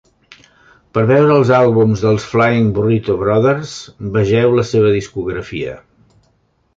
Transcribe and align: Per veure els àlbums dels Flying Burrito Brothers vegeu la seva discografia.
Per 0.97 1.01
veure 1.09 1.33
els 1.41 1.49
àlbums 1.57 2.05
dels 2.05 2.25
Flying 2.31 2.65
Burrito 2.77 3.17
Brothers 3.19 3.73
vegeu 4.15 4.57
la 4.61 4.65
seva 4.71 4.95
discografia. 4.97 5.75